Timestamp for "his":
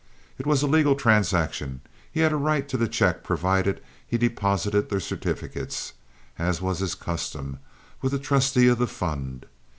6.79-6.95